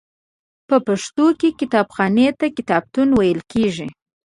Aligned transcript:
په 0.67 0.75
پښتو 0.87 1.25
کې 1.39 1.49
کتابخانې 1.59 2.27
ته 2.39 2.45
کتابتون 2.57 3.07
ویل 3.13 3.39
کیږی. 3.51 3.87